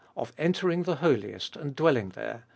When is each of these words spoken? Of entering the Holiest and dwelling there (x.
Of 0.17 0.33
entering 0.39 0.81
the 0.81 0.95
Holiest 0.95 1.55
and 1.55 1.75
dwelling 1.75 2.09
there 2.15 2.33
(x. 2.33 2.43